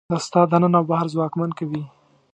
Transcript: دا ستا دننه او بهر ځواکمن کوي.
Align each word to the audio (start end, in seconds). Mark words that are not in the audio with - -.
دا 0.11 0.17
ستا 0.25 0.41
دننه 0.51 0.77
او 0.79 0.85
بهر 0.89 1.07
ځواکمن 1.13 1.49
کوي. 1.59 1.83